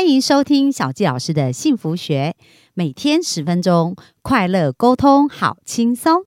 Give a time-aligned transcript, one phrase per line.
[0.00, 2.34] 欢迎收听小纪老师的幸福学，
[2.72, 6.22] 每天十分钟，快乐沟通，好轻松。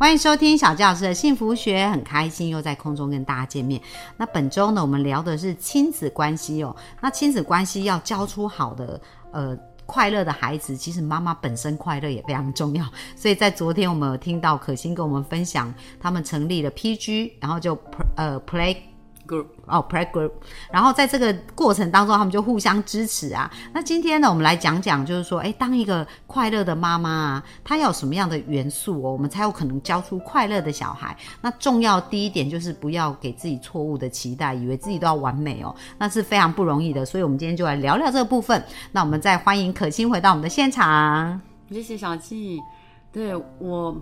[0.00, 3.80] 欢迎收听小纪老师的幸福学，很开心又在空中跟大家见面。
[4.16, 6.74] 那本周呢，我们聊的是亲子关系哦。
[7.00, 9.00] 那亲子关系要教出好的
[9.30, 9.56] 呃
[9.88, 12.84] 快乐的孩子，其实妈妈本身快乐也非常重要。
[13.16, 17.76] 所以在昨天我们有听到可心跟我们分享，他们成立了 PG，然后就
[18.14, 18.76] 呃 Play
[19.28, 20.32] group 哦 Play Group，
[20.72, 23.48] 然后在这个过程当中，他们就互相支持啊。
[23.72, 31.16] 那今天呢，我们来讲讲，就是说，哎，当一个快乐的妈妈啊，她要什么样的元素哦，我们才有可能教出快乐的小孩。
[31.42, 37.04] 那重要第一点就是不要给自己错误的期待，以为自己都要完美哦，那是非常不容易的。
[37.04, 38.64] 所以，我们今天就来聊聊这个部分。
[38.90, 41.40] 那我们再欢迎可心回到我们的现场。
[41.70, 42.58] 谢谢小纪。
[43.12, 43.94] 对我，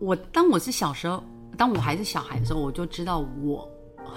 [0.00, 1.22] 我当我是小时候，
[1.56, 3.68] 当我还是小孩的时候，我就知道我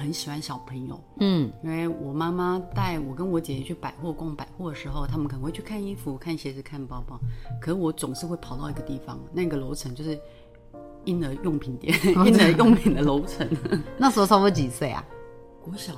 [0.02, 1.00] 很喜欢小朋友。
[1.20, 7.20] 嗯因为我妈妈带我跟我姐姐去百货逛百货的时候，他们可能会去看衣服、看鞋子、看包包，
[7.62, 10.20] 可是我总是会跑到一个地方，那个楼层就是
[11.06, 13.48] 婴儿用品店、婴儿 用品的楼层。
[13.98, 15.04] 那时候差不多几岁啊？
[15.64, 15.94] 国小，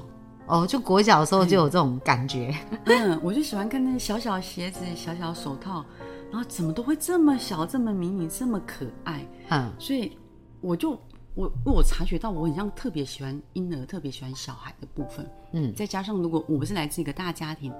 [0.47, 2.53] 哦，就国小的时候就有这种感觉。
[2.85, 5.85] 嗯，我就喜欢看那小小鞋子、小小手套，
[6.31, 9.25] 然后怎么都会这么小、这么迷你、这么可爱。
[9.49, 10.17] 嗯所以
[10.61, 10.99] 我就
[11.35, 15.27] 我我察觉到我很像特别喜欢婴儿，特别喜欢小孩的部分。
[15.51, 17.73] 嗯再加上如果我们是来自一个大家庭，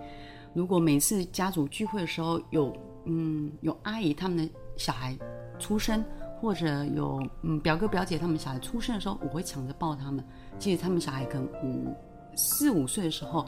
[0.54, 5.16] 如果每次家族聚会的时候有嗯有阿姨他们的小孩
[5.60, 6.04] 出生，
[6.42, 10.24] 或者有嗯表哥表姐他们小孩出生的时候，我会抢着抱他们。
[10.58, 11.96] 即使他们小孩可能五
[12.36, 13.48] 四五岁的时候，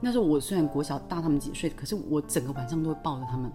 [0.00, 3.50] 那时候我虽然国小大他们几岁，可是我整个晚上都会抱着他们。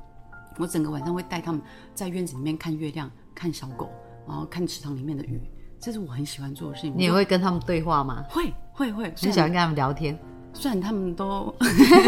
[0.57, 1.61] 我整个晚上会带他们
[1.93, 3.89] 在院子里面看月亮、看小狗，
[4.27, 5.39] 然后看池塘里面的鱼，
[5.81, 6.93] 这是我很喜欢做的事情。
[6.95, 8.23] 你也会跟他们对话吗？
[8.29, 10.17] 会会会，很喜欢跟他们聊天，
[10.53, 11.53] 虽然他们都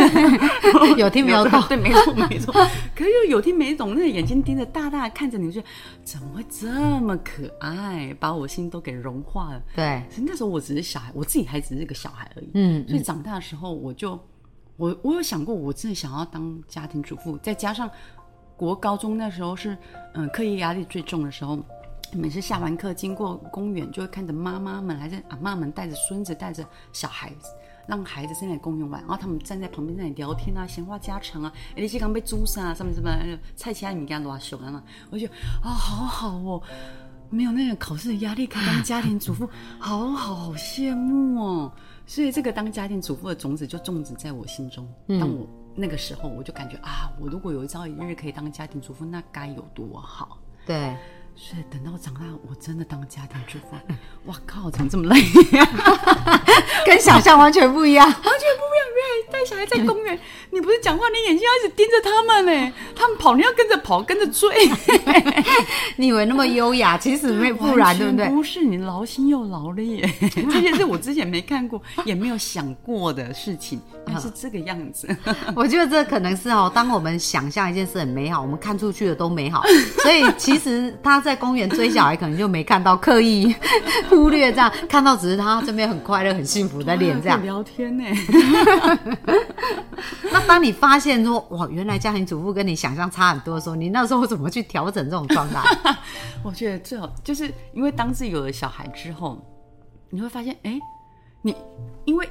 [0.95, 1.59] 有听没有懂。
[1.67, 2.53] 对，没错没错。
[2.95, 5.61] 可是又有听没懂，那个眼睛盯着大大的看着你，就
[6.03, 6.69] 怎么会这
[7.01, 9.61] 么可爱，把我心都给融化了。
[9.75, 12.51] 对，可是那时候我只是小孩，我自己还只是个小孩而已。
[12.53, 14.19] 嗯所以长大的时候，我就
[14.77, 17.89] 我我有想过，我真的想要当家庭主妇，再加上
[18.55, 19.75] 国高中那时候是
[20.13, 21.57] 嗯课业压力最重的时候。
[22.15, 27.49] 每次下完课经过公园，就会看着妈妈们还是阿妈们带着孙子带着小孩子，
[27.87, 33.09] 让孩子在那公园玩，然后他们站在旁边在那里聊天啊，闲话家常啊，哎，你是刚被猪杀啊，什么什么
[33.55, 36.61] 菜其他米干多熊啊嘛，我就觉得啊、好好哦，
[37.29, 41.71] 没有那个考试的压力，可以当家庭主妇，好好好羡慕哦。
[42.05, 44.87] 所以这个当家庭主妇的种子就种植在我心中。
[45.07, 50.37] 当我那个时候，我就感觉啊，我如果有一朝一日可以当家庭主妇，那该有多好。
[50.65, 50.95] 对，
[51.35, 53.75] 所以等到长大，我真的当家庭主妇，
[54.25, 55.21] 哇靠，怎么这么累？
[56.85, 58.05] 跟想象完全不一样。
[58.05, 58.83] 完全不一样。
[59.31, 60.19] 带小孩在公园，
[60.51, 64.49] 你不是讲话，你眼睛要一直盯着他们呢，他们跑，你要跟着跑，跟着追。
[65.95, 68.27] 你以为那么优雅，其实没不然，对不对？
[68.29, 70.13] 不是，你劳心又劳力耶。
[70.51, 73.79] 这件事我之前没看过，也没有想过的事情，
[74.19, 75.07] 是这个样子。
[75.55, 79.61] 我觉得这可能是哦，当我们想象一件事很美好，我们看出去的都美好，
[80.01, 83.53] 所以其实他在公园追小孩，可能就没看到，刻意
[84.09, 88.03] 忽略这样，看到只是他这边很快乐、很幸福的脸这样聊天呢。
[90.31, 95.61] 那当你发现说，哇，原来家庭主妇跟你想象差很多的时候，你那时候怎么去调整这种状态？
[96.43, 99.41] 我觉得最好就是因为当自己有了小孩之后，
[100.09, 100.79] 你会发现，哎，
[101.41, 101.55] 你
[102.05, 102.27] 因为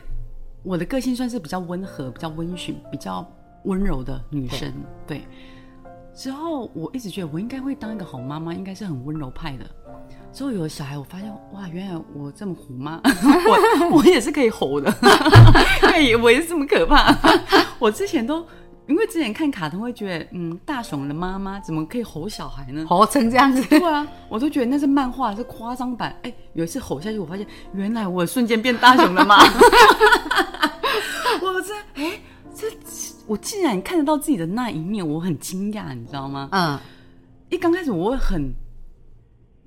[0.62, 3.26] 我的个性算是比较温和、比较温驯、比较
[3.64, 4.72] 温柔的女生，
[5.06, 5.26] 对。
[6.14, 9.64] 之后我一直觉得我应该会当一个好妈妈，应该是很温柔派的。
[10.30, 13.00] 之后有了小孩，我发现哇，原来我这么虎妈，
[13.90, 14.92] 我 我也是可以吼的，
[15.80, 17.16] 对，我也是这么可怕。
[17.78, 18.46] 我之前都
[18.88, 22.84] 因为之前看卡通会觉得，嗯，大雄的妈妈怎么可以吼小孩呢？
[22.88, 26.14] 吼成这样子，对啊，我都觉得那是漫画，是夸张版。
[26.22, 29.36] 哎，有一次吼下去，我发现原来我瞬间变大雄了吗？
[31.40, 32.20] 我这哎，
[32.54, 32.66] 这
[33.26, 36.48] 我竟然看得到自己的那一面，我很惊讶，你知道吗？
[36.52, 36.78] 嗯，
[37.50, 38.52] 一刚开始我会很，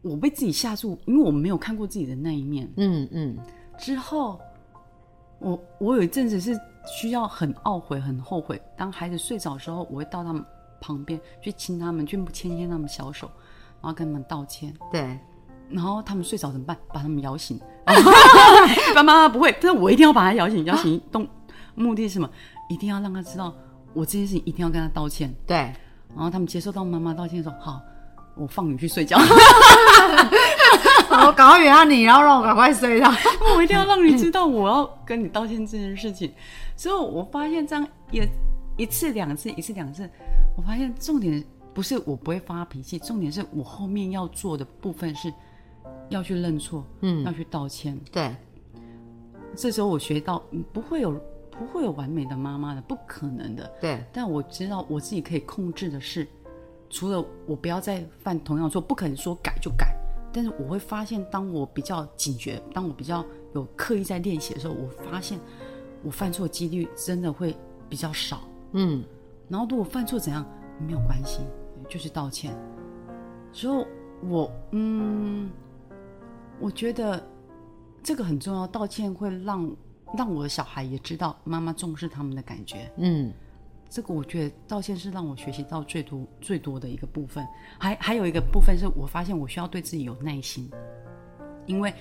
[0.02, 2.70] 我被自己吓住，因为我没有看过自己的那一面。
[2.76, 3.38] 嗯嗯，
[3.80, 4.40] 之后，
[5.40, 8.62] 我我有一阵子是需要很懊悔、很后悔。
[8.78, 10.44] 当孩子睡着的时候，我会到他们
[10.80, 13.30] 旁边去亲他们，去牵牵他们小手，
[13.82, 14.74] 然后跟他们道歉。
[14.92, 15.20] 对，
[15.70, 16.78] 然后他们睡着怎么办？
[16.94, 17.60] 把他们摇醒。
[17.88, 20.66] 一般妈妈不会，但是我一定要把他摇醒。
[20.66, 21.28] 摇醒动
[21.76, 22.30] 目的是什么？
[22.70, 23.54] 一定要让他知道
[23.94, 25.34] 我这件事情一定要跟他道歉。
[25.46, 25.58] 对，
[26.16, 27.82] 然后他们接受到妈妈道歉的时候好，
[28.36, 29.18] 我放你去睡觉，
[31.26, 33.12] 我赶快原谅你，然后让我赶快睡觉。
[33.56, 36.32] 我一定要让你知道我要跟你道歉这件事情。
[36.76, 38.28] 所以我发现这样也
[38.78, 40.10] 一次两次，一次两次，
[40.58, 45.32] 我发现重点不是我不会发脾气，重点是我后面要做的部分是
[46.10, 47.98] 要去认错，嗯，要去道歉。
[48.12, 48.36] 对，
[49.56, 51.12] 这时候我学到，嗯不会有
[51.52, 53.72] 不会有完美的妈妈的，不可能的。
[53.80, 56.28] 对，但我知道我自己可以控制的是，
[56.90, 59.95] 除了我不要再犯同样错，不可能说改就改。
[60.36, 63.24] 但是我会发现，当我比较警觉，当我比较
[63.54, 65.40] 有刻意在练习的时候，我发现
[66.04, 67.56] 我犯错的几率真的会
[67.88, 68.42] 比较少。
[68.74, 69.02] 嗯，
[69.48, 70.46] 然后如果犯错怎样
[70.86, 71.40] 没有关系，
[71.88, 72.54] 就是道歉。
[73.54, 73.86] 所以
[74.28, 75.50] 我嗯，
[76.60, 77.26] 我觉得
[78.04, 79.74] 这个很重要，道歉会让
[80.18, 82.92] 让我的小孩也知道妈妈重视他们的感觉。
[82.98, 83.32] 嗯，
[83.90, 87.46] 这个我觉得道歉是让我学习到最多最多的一个部分。
[87.78, 90.70] 还还有一个部分是我发现我需要对自己有耐心，
[91.66, 91.94] 因为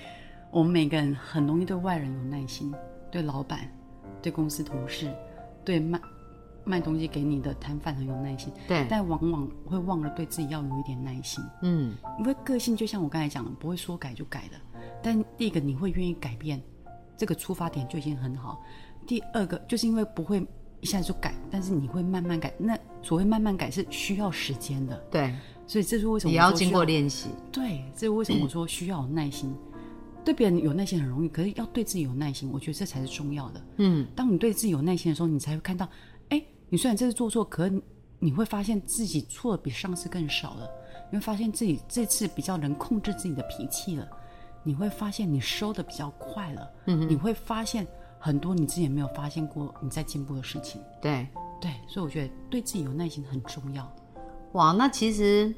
[0.51, 2.73] 我们每个人很容易对外人有耐心，
[3.11, 3.69] 对老板、
[4.21, 5.13] 对公司同事、
[5.63, 5.99] 对卖
[6.63, 11.43] 卖东西给你的摊贩很有耐心，对，但往往会忘了对自己要有一点耐心。
[11.61, 14.81] 嗯，因为个性就像我刚才讲的，不会说改就改的。
[15.03, 16.59] 但第一个你会愿意改变，
[17.15, 18.63] 这个出发点就已经很好。
[19.05, 20.43] 第二个就是因为不会
[20.85, 22.53] 一下就改，但是你会慢慢改。
[22.59, 25.33] 那所谓慢慢改是需要时间的，对，
[25.65, 27.29] 所以这是为什么也要经过练习。
[27.51, 29.51] 对，这是为什么我说需要有耐心。
[30.23, 33.65] 对别人有耐心很容易，可是要对自己有耐心，我觉得这才是重要的。
[33.77, 35.89] 嗯，当你对自己有耐心的时候，你才会看到，
[36.29, 36.39] 哎，
[36.69, 37.81] 你虽然这次做错，可是
[38.19, 40.69] 你会发现自己错的比上次更少了。
[41.11, 44.07] 你会发现自己这次比较能控制自己的脾气了。
[44.63, 46.71] 你会发现你收的比较快了。
[46.85, 47.85] 嗯，你会发现
[48.25, 50.81] 很多你之前没有发现过你在进步的事情。
[50.99, 51.27] 对。
[51.61, 53.87] 对，所以我觉得对自己有耐心很重要。
[54.53, 55.53] 哇，那其实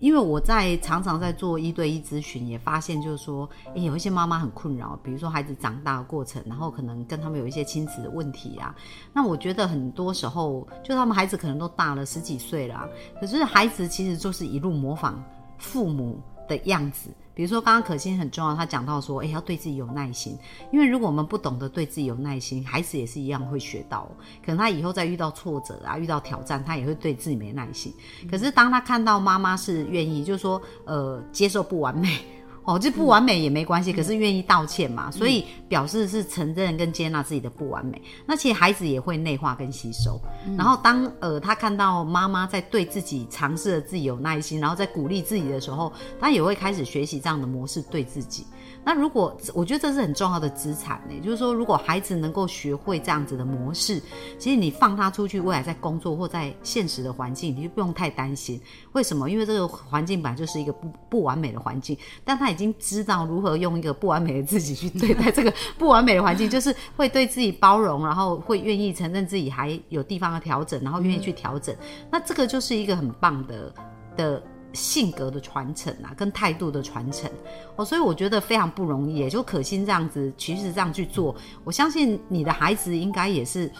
[0.00, 8.74] 因为我在常常在做一对一咨询，也发现就是说，诶，有一些妈妈很困扰，比如说孩子长大的过程，然后可能跟他们有一些亲子的问题啊。
[9.12, 12.88] 那我觉得很多时候，就他们孩子可能都大了十几岁了啊、
[13.20, 15.24] 可是孩子其实就是一路模仿
[15.58, 17.08] 父母的样子。
[17.32, 20.36] 比如说，刚刚可心很重要，她讲到说，哎，要对自己有耐心，
[20.70, 24.06] 因为如果我们不懂得对自己有耐心，孩子也是一样会学到。
[24.44, 27.94] 可能他以后再遇到挫折啊，遇到挑战，他也会对自己没耐心。
[28.30, 32.18] 可是当他看到妈妈是愿意，就是说，呃，接受不完美。
[32.62, 38.00] 哦，这不完美也没关系，可是愿意道歉嘛，所以表示是承认跟接纳自己的不完美。
[38.26, 40.20] 那其实孩子也会内化跟吸收。
[40.56, 48.46] 然后当呃他看到妈妈在对自己尝试着自己有耐心，然后在鼓励自己的时候，他也会开始学习这样的模式对自己。
[48.84, 54.00] 那如果我觉得这是很重要的资产呢，就是说，如果孩子能够学会这样子的模式，
[54.38, 58.60] 其实你放他出去，未来在工作或在现实的环境，你就不用太担心。
[58.92, 59.28] 为什么？
[59.28, 71.74] 因为这个环境本来就是一个不不完美的环境，但他已经知道如何用一个不完美的自己去对待这个 不完美的环境，就是会对自己包容，然后会愿意承认自己还有地方要调整，然后愿意去调整。
[72.10, 73.74] 那这个就是一个很棒的
[74.16, 74.42] 的。
[74.72, 77.30] 性格的传承啊，跟态度的传承
[77.76, 79.16] 哦，所以我觉得非常不容易。
[79.16, 81.34] 也就可心这样子，其实这样去做，
[81.64, 83.70] 我相信你的孩子应该也是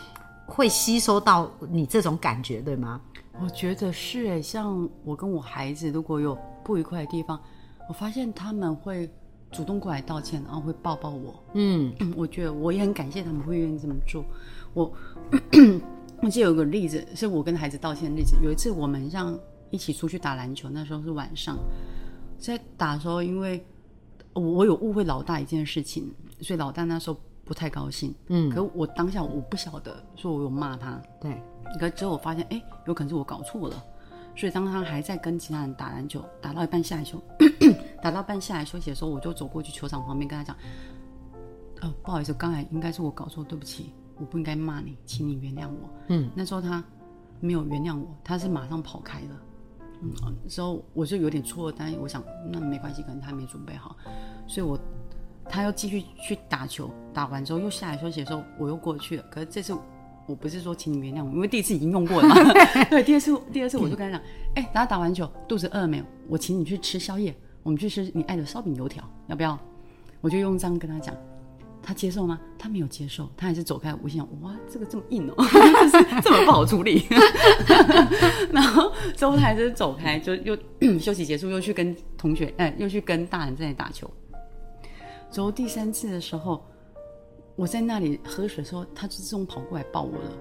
[0.47, 3.01] 会吸收到你这种感觉，对吗？
[3.43, 7.41] 我觉得是诶，像我跟我孩子如果有不愉快的地方，
[7.89, 9.09] 我发现他们会
[9.51, 11.43] 主动过来道歉，然后会抱抱我。
[11.55, 14.25] 嗯， 我觉得我也很感谢他们会愿意这么做。
[14.75, 14.93] 我
[16.23, 18.37] 我记得有个例子，是我跟孩子道歉的例子。
[18.43, 19.39] 有一次我们像
[19.70, 21.56] 一起出去打篮球，那时候是晚上，
[22.39, 23.65] 在打的时候，因为
[24.32, 28.15] 我我有误会老大一件事情，所以老大那时候不太高兴。
[28.29, 31.00] 嗯可我当下我不晓得，说我有骂他。
[31.20, 31.41] 对，
[31.79, 33.84] 可之后我发现，哎，有可能是我搞错了。
[34.36, 37.20] 所以当他还在跟其他人打篮球，打到一半下来休，
[38.00, 40.56] 打到半下来休息的时候，我就走过去球场旁边跟他讲，
[41.81, 45.91] 呃，不好意思，刚才应该是我搞错，对不起，我不应该骂你，请你原谅我。
[46.08, 46.82] 嗯，那时候他
[47.41, 49.29] 没有原谅我，他是马上跑开的。
[50.03, 53.97] 嗯，那时候我就有点错愕，但我想那没关系，可能他还没准备好，
[54.47, 54.79] 所以我
[55.49, 59.25] 他又继续去打球，打完之后又下来休息的时候，我又过去了。
[59.31, 59.77] 可是这次
[60.27, 62.35] 我不是说请你原谅我，因为第一次已经用过了嘛。
[62.89, 66.05] 对，第二次第二次我就跟他讲，哎、大家打完球肚子饿了没有？
[66.29, 69.59] 我请你去吃宵夜，我们去吃你爱的烧饼油条，要不要？
[70.21, 71.15] 我就用这样跟他讲。
[71.82, 72.39] 他接受吗？
[72.58, 73.94] 他没有接受，他还是走开。
[74.03, 75.34] 我心想，哇，这个这么硬哦，
[75.91, 77.06] 这 这么不好处理。
[78.53, 80.56] 然后之后他还是走开，就又
[81.01, 84.08] 休息结束，又去跟同学，哎、又去跟大人在那里打球。
[85.31, 86.65] 之后第三次的时候，
[87.56, 90.32] 我在那里喝水的时候，他就自动跑过来抱我了。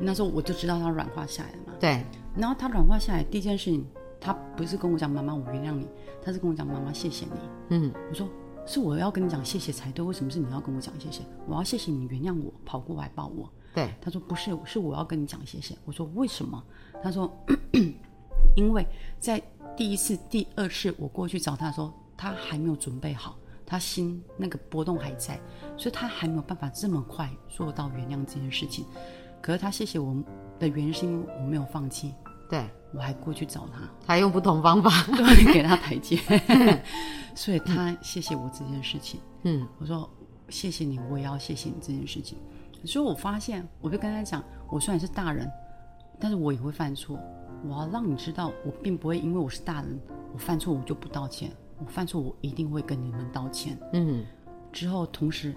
[0.00, 1.72] 那时候我就知道他软化下来了嘛。
[1.80, 2.04] 对，
[2.36, 3.84] 然后他软化下来，第一件事情，
[4.20, 5.86] 他不是跟我讲妈妈我原谅你，
[6.22, 7.32] 他是跟我讲妈妈谢谢你。
[7.70, 8.28] 嗯，我说
[8.68, 11.22] 是我要跟你讲谢谢才对，为什么是你要跟我讲谢谢？
[11.46, 13.50] 我要谢谢你原谅我，跑过来抱我。
[13.74, 15.74] 对，他说不是，是我要跟你讲谢谢。
[15.84, 16.62] 我说为什么？
[17.02, 17.32] 他说
[18.56, 18.86] 因为
[19.18, 19.42] 在
[19.76, 25.40] 第一次、第二次我过去找他的时候，他还没有准备好，他心那个波动还在，
[25.76, 28.84] 所以他还没有办法这么快做到原谅这件事情。
[29.40, 30.14] 可是他谢谢我
[30.58, 32.12] 的原因是因为我没有放弃，
[32.48, 34.90] 对，我还过去找他，他用不同方法。
[35.16, 36.18] 对， 给他台阶，
[37.34, 39.20] 所以他谢谢我这件事情。
[39.42, 40.08] 嗯，我说
[40.48, 42.38] 谢谢你，我也要谢谢你这件事情。
[42.84, 45.50] 所以我发现，我就跟他讲，我虽然是大人，
[46.18, 47.18] 但是我也会犯错。
[47.64, 50.00] 我要让你知道，我并不会因为我是大人，
[50.32, 51.50] 我犯错我就不道歉。
[51.78, 53.76] 我犯错，我一定会跟你们道歉。
[53.92, 54.24] 嗯，
[54.72, 55.54] 之后同时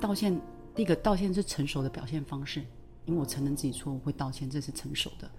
[0.00, 0.40] 道歉，
[0.74, 2.60] 第一个道歉是成熟的表现方式，
[3.04, 5.30] 因为我承认自己错误会道歉，这是成熟的。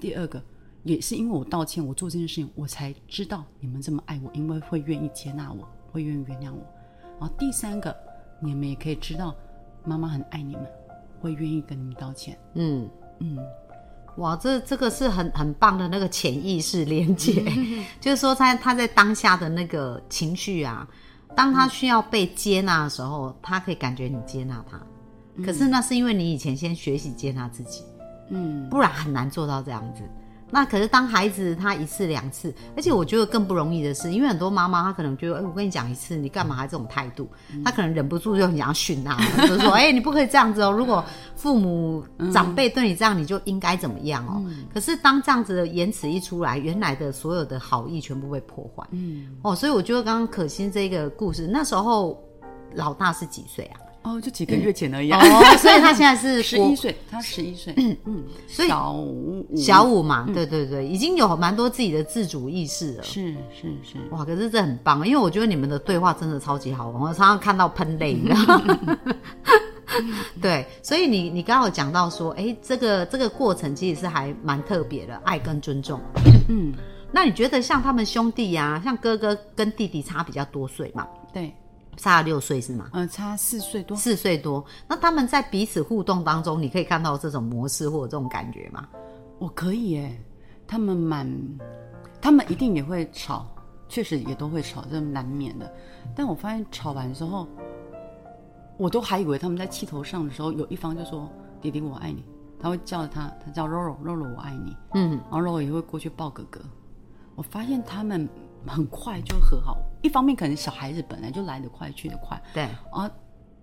[0.00, 0.42] 第二个
[0.84, 6.62] 也是因为我道歉，我做这件事情，我才知道你们这么爱我，因为会愿意接纳我，会愿意原谅我。
[7.20, 7.94] 然后第三个，
[8.40, 9.34] 你们也可以知道
[9.84, 10.66] 妈妈很爱你们，
[11.20, 12.38] 会愿意跟你们道歉。
[12.54, 12.88] 嗯，
[13.18, 13.38] 嗯，
[14.18, 17.44] 哇，这这个是很很棒的那个潜意识连接，
[18.00, 20.88] 就是说他他在当下的那个情绪啊，
[21.34, 24.80] 当他需要被接纳的时候，他可以感觉你接纳他，
[25.44, 27.82] 可是那是因为你以前先学习接纳自己，
[28.30, 30.02] 嗯，不然很难做到这样子。
[30.50, 37.28] 那可是当孩子他一次两次，而且我觉得更不容易的是，因为很多妈妈她可能觉得，哎、我跟你讲一次，你干嘛还这种态度？
[37.62, 39.14] 她可能忍不住就很想要训他，
[39.46, 40.70] 就是说，哎、你不可以这样子哦。
[40.70, 41.04] 如果
[41.36, 44.42] 父母长辈对你这样，你就应该怎么样哦。
[44.72, 48.82] 可是当这样子的言辞一出来，原来的所有的好意全部被破坏。
[48.92, 52.18] 嗯，哦，所以我觉得刚刚可心这个故事，那时候
[52.74, 53.80] 老大是几岁啊？
[54.08, 57.94] 哦，就几个月前而已、啊，哦，所以他现在是十一岁，他十一岁，嗯。
[58.06, 63.02] 嗯，所以小五，小五嘛，对对对，已经有蛮多自己的自主意识了。
[63.02, 68.78] 是是是，哇，可是这很棒，因为我觉得你们的对话真的超级好玩，我常常看到喷泪，你知道吗？
[70.40, 76.00] 对，所以你你刚刚有讲到说，哎，这个这个过程其实是还蛮特别的，爱跟尊重。
[76.48, 76.72] 嗯，
[77.12, 81.52] 那你觉得像他们兄弟呀、像哥哥跟弟弟差比较多岁嘛，对，
[81.98, 82.88] 差了六岁是吗？
[82.92, 88.88] 呃，差四岁多，四岁多，那他们在彼此互动当中，你可以看到这种模式或者这种感觉吗？
[89.38, 90.24] 我可以耶，
[90.66, 91.30] 他们蛮，
[92.20, 93.46] 他们一定也会吵，
[93.88, 95.70] 确实也都会吵，这难免的。
[96.16, 97.46] 但我发现吵完之后，
[98.76, 101.28] 我都还以为他们在气头上的时候，有一方就说
[101.60, 102.24] ：“弟弟，我爱你。”
[102.60, 104.76] 他会叫他，他叫肉肉，肉肉我爱你。
[104.94, 106.60] 嗯，然后肉肉也会过去抱哥哥。
[107.36, 108.28] 我发现他们
[108.66, 112.62] 很快就和好，一方面可能小孩子本来就来得快去得快，对
[112.92, 113.10] 啊，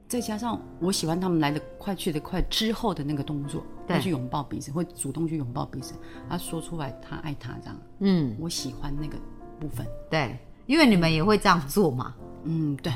[0.07, 5.95] 再加上我喜欢他们来得快去得快之后的那个动作，对去拥抱彼此，会主动去拥抱彼此，
[6.29, 9.17] 他说出来他爱他这样，嗯，我喜欢那个
[9.59, 9.85] 部分。
[10.09, 12.13] 对，因为你们也会这样做嘛。
[12.43, 12.93] 嗯，对，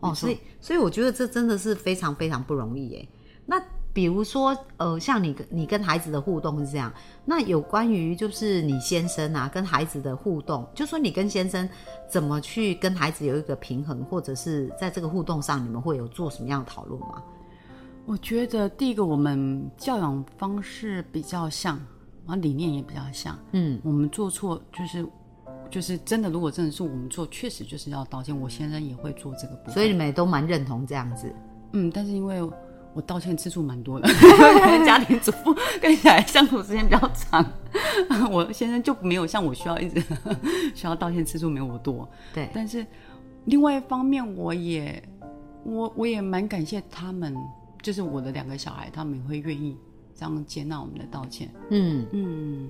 [0.00, 3.08] 哦，所以所以我觉得这真的是非常非常不容易耶。
[3.44, 3.60] 那
[3.96, 6.92] 比如说，呃，像你跟你跟孩子的互动是这样，
[7.24, 11.66] 那有关于就是你先生啊跟孩子的互动，就说你跟先生
[12.06, 17.22] 怎么去跟孩子有一个平衡，或者是在这个互动上，你们会有做什么样的讨论吗？
[18.04, 21.76] 我觉得第一个我们教养方式比较像，
[22.26, 23.38] 然后理念也比较像。
[23.52, 25.08] 嗯，我们做错就是
[25.70, 28.38] 就是真的，如果真的是我们做，确实就是要道歉。
[28.38, 31.34] 我先生也会做这个部分，所以你们也都蛮认同这样子。
[31.72, 32.42] 嗯，但是因为
[32.96, 37.44] 我道歉次数蛮多的，可能家庭主妇跟小孩相处时间比较长，
[38.32, 40.02] 我先生就没有像我需要一直
[40.74, 42.08] 需要道歉次数没有我多。
[42.32, 42.86] 对，但是
[43.44, 45.06] 另外一方面，我也
[45.62, 47.36] 我我也蛮感谢他们，
[47.82, 49.76] 就是我的两个小孩，他们也会愿意
[50.14, 51.50] 这样接纳我们的道歉。
[51.68, 52.68] 嗯，嗯，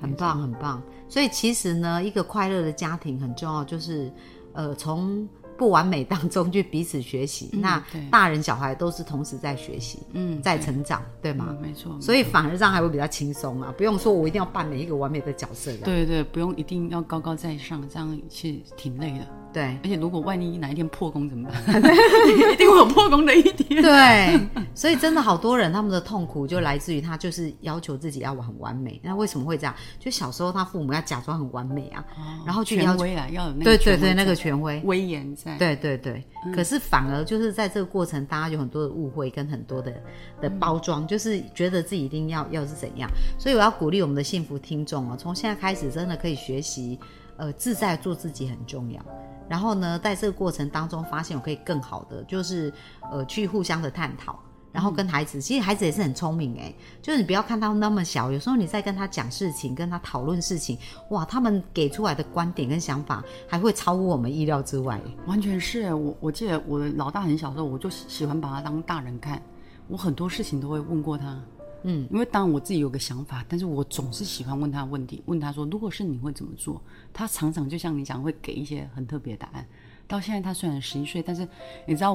[0.00, 0.80] 很棒，很棒。
[1.08, 4.08] 所以其实呢，一个快乐的家庭很重要，就是
[4.52, 7.50] 呃，从不完美当中去彼此学习。
[7.52, 11.46] 那大人小孩都是同时在学习，嗯在成长，对吗？
[11.50, 11.96] 嗯没错。
[12.00, 15.78] 所以反而这样还会比较轻松啊，不用说我一定要扮每一个完美的角色的。
[15.78, 19.26] 对对，不用一定要高高在上，这样是挺累的。
[19.54, 21.80] 对而且如果万一哪一天破功怎么办？
[22.52, 23.80] 一定会有破功的一天。
[23.80, 24.38] 对，
[24.74, 29.00] 所以真的好多人他们的痛苦就来自于他就是要求自己要很完美。
[29.02, 29.74] 那为什么会这样？
[30.00, 32.04] 就小时候他父母要假装很完美啊，
[32.44, 34.82] 然后去要求，权威啊，要有那个对对对，那个在权威。
[34.84, 35.56] 威严在。
[35.56, 39.94] 对对对，可是反而就是在这个过程，大家有很多的误会跟很多的
[40.40, 43.08] 的包装，就是觉得自己一定要要是怎样。
[43.38, 46.98] 所以我要鼓励我们的幸福听众哦，从现在开始真的可以学习，
[47.36, 49.00] 呃，自在做自己很重要。
[49.48, 52.72] 然后呢，在这个过程当中，发现我可以更好的，就是
[53.10, 54.38] 呃，去互相的探讨。
[54.72, 60.76] 然后跟孩子，其实孩子也是很聪明哎，就是你不要看他那么小，有时候你在跟他讲事情、跟他讨论事情，
[61.10, 65.00] 哇，他们给出来的观点跟想法还会超乎我们意料之外。
[65.26, 69.40] 完全是我，我记得我老大很小的时候，我就喜欢把他当大人看，
[69.86, 71.40] 我很多事情都会问过他。
[71.86, 76.82] 嗯，因为当然我自己有个想法，但是我总是喜欢问他问题，问他说，如果是你会怎么做？
[77.12, 79.66] 他常常就像你讲，会给一些很特别的答案。
[80.06, 81.46] 到现在他虽然十一岁，但是
[81.86, 82.14] 你知道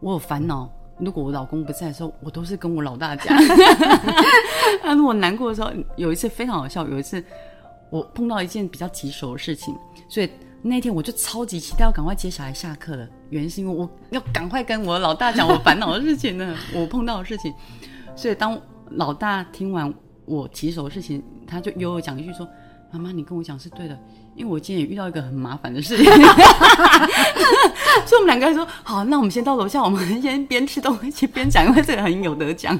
[0.00, 0.66] 我有烦恼，
[0.98, 3.36] 如果我老公不在的时候，我都是跟我老大讲。
[4.82, 7.22] 他如果难过的时候，有一次非常好笑，有一次
[7.90, 9.76] 我碰到一件比较棘手的事情，
[10.08, 10.30] 所以
[10.62, 17.52] 那天我就超级期待要赶快接小孩下课了，原因是因为我要赶快跟我老大讲我烦恼的事情呢，我碰到的事情，
[18.16, 18.58] 所以当。
[18.96, 19.92] 老大听完
[20.24, 22.48] 我棘手的事情，他就悠悠讲一句说
[22.92, 23.98] ：“妈妈，你跟我讲是对的，
[24.34, 26.04] 因为我今天也遇到一个很麻烦的事情。”
[28.04, 32.78] 所以我们两个人说：“好，那我们先到楼下，我们先边吃东西边讲，因为这个很有得讲。”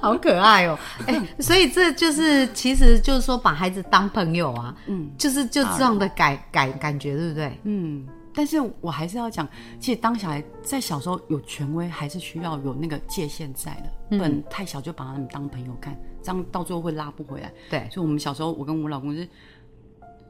[0.00, 0.78] 好可爱哦！
[1.06, 7.58] 哎，所以这就是其实就是说把孩子当朋友啊，嗯，就是就这样的感感感觉，对不对？
[7.64, 8.06] 嗯。
[8.34, 9.48] 但是我还是要讲，
[9.78, 17.52] 其实当小孩在小时候有权威，还是需要有那个界限在的，不能太小就把他们当朋友看，这样到最后会拉不回来。
[17.70, 19.28] 对，所以我们小时候，我跟我老公是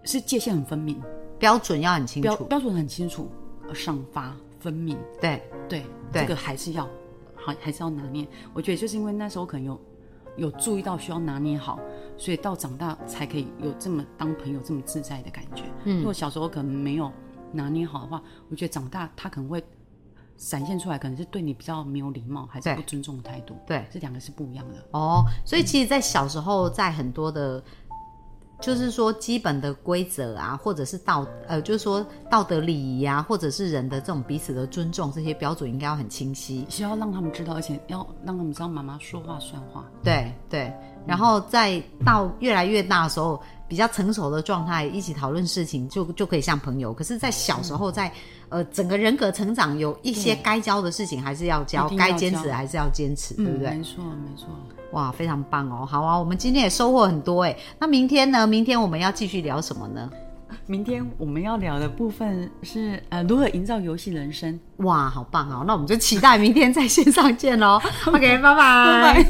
[0.04, 1.00] 是界限很分明，
[1.38, 3.30] 标准要很清楚，标准很清楚，
[3.72, 4.98] 赏罚分明。
[5.18, 6.86] 对对，这个还是要
[7.34, 8.28] 还还是要拿捏。
[8.52, 9.80] 我觉得就是因为那时候可能有
[10.36, 11.80] 有注意到需要拿捏好，
[12.18, 15.64] 所以到长大才可以有这么当朋友这么自在的感觉。
[15.84, 17.10] 嗯，如果小时候可能没有。
[17.54, 19.62] 拿捏好的话，我觉得长大他可能会
[20.36, 23.56] 展现出来，可能是对你比较没有礼貌，还是不尊重的态度。
[23.66, 24.74] 对，这两个是不一样的。
[24.90, 27.62] 哦，所以其实，在小时候，在很多的，
[28.60, 39.84] 就是说基本的规则啊，或者是道呃，就是说道德礼仪啊，或者是人的这种彼此的尊重，这些标准应该要很清晰，需要让他们知道，而且要让他们知道妈妈说话算话。
[40.02, 40.72] 对对，
[41.06, 43.40] 然后在到越来越大的时候。
[43.74, 46.94] 比较成熟的状态，一起讨论事情，就就可以像朋友。
[46.94, 48.08] 可是，在小时候，在
[48.48, 53.70] 呃整个人格成长，有一些该教的事情还是要教，该坚持还是要坚持，对不对？
[53.70, 54.46] 没错，没错。
[54.92, 55.84] 哇，非常棒哦！
[55.84, 57.56] 好啊，我们今天也收获很多哎。
[57.80, 58.46] 那明天呢？
[58.46, 60.08] 明天我们要继续聊什么呢？
[60.66, 64.56] 明天我们要聊的部分是呃，如何营造游戏人生。
[64.76, 65.64] 哇，好棒哦！
[65.66, 67.80] 那我们就期待明天在线上见喽。
[68.06, 69.26] OK，拜拜。